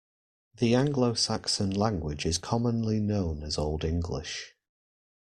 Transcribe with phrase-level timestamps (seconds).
[0.57, 4.55] The Anglo-Saxon language is commonly known as Old English.